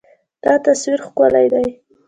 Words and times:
دا 0.43 0.53
تصویر 0.65 0.99
ښکلی 1.07 1.47
دی. 1.53 1.65